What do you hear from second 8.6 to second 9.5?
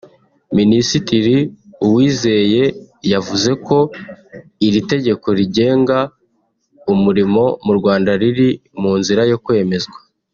mu nzira yo